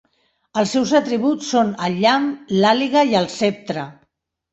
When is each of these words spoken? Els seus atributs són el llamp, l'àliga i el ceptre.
Els 0.59 0.71
seus 0.75 0.93
atributs 0.99 1.49
són 1.55 1.69
el 1.87 1.97
llamp, 2.05 2.25
l'àliga 2.63 3.05
i 3.13 3.13
el 3.21 3.29
ceptre. 3.35 3.85